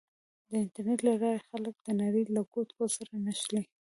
د 0.49 0.51
انټرنېټ 0.63 0.99
له 1.07 1.13
لارې 1.21 1.45
خلک 1.49 1.75
د 1.81 1.87
نړۍ 2.01 2.23
له 2.35 2.41
ګوټ 2.53 2.69
ګوټ 2.77 2.91
سره 2.97 3.11
نښلي. 3.25 3.63